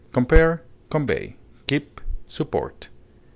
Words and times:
Compare 0.13 0.63
CONVEY; 0.89 1.37
KEEP; 1.67 2.01
SUPPORT. 2.27 2.89